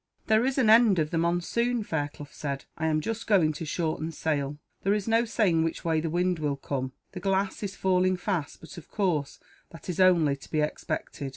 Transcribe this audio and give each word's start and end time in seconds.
"There 0.25 0.43
is 0.47 0.57
an 0.57 0.67
end 0.67 0.97
of 0.97 1.11
the 1.11 1.19
monsoon," 1.19 1.83
Fairclough 1.83 2.27
said. 2.31 2.65
"I 2.75 2.87
am 2.87 3.01
just 3.01 3.27
going 3.27 3.53
to 3.53 3.65
shorten 3.67 4.11
sail. 4.11 4.57
There 4.81 4.95
is 4.95 5.07
no 5.07 5.25
saying 5.25 5.63
which 5.63 5.85
way 5.85 6.01
the 6.01 6.09
wind 6.09 6.39
will 6.39 6.55
come. 6.57 6.93
The 7.11 7.19
glass 7.19 7.61
is 7.61 7.75
falling 7.75 8.17
fast 8.17 8.61
but, 8.61 8.79
of 8.79 8.89
course, 8.89 9.39
that 9.69 9.89
is 9.89 9.99
only 9.99 10.35
to 10.37 10.49
be 10.49 10.59
expected. 10.59 11.29